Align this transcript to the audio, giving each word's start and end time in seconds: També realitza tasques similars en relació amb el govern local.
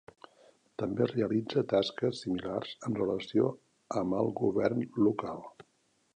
També 0.83 1.07
realitza 1.11 1.63
tasques 1.75 2.21
similars 2.25 2.73
en 2.91 2.97
relació 3.01 3.53
amb 4.03 4.19
el 4.23 4.35
govern 4.43 4.85
local. 5.09 5.47